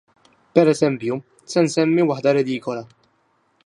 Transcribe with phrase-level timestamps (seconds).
[0.59, 1.19] Pereżempju,
[1.53, 2.85] se nsemmi waħda redikola.